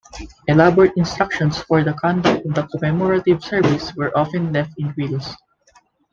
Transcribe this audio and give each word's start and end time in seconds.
Elaborate 0.47 0.97
instructions 0.97 1.59
for 1.61 1.83
the 1.83 1.93
conduct 1.93 2.43
of 2.43 2.55
the 2.55 2.63
commemorative 2.71 3.43
service 3.43 3.95
were 3.95 4.11
often 4.17 4.51
left 4.51 4.73
in 4.79 4.91
wills. 4.97 5.35